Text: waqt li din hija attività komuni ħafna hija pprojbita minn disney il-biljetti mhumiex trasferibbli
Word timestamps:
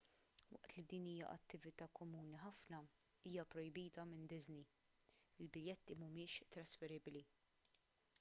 waqt 0.53 0.69
li 0.75 0.83
din 0.91 1.03
hija 1.09 1.27
attività 1.33 1.87
komuni 1.99 2.39
ħafna 2.43 2.79
hija 3.31 3.45
pprojbita 3.51 4.05
minn 4.13 4.25
disney 4.33 4.65
il-biljetti 5.45 5.99
mhumiex 6.01 6.49
trasferibbli 6.57 7.23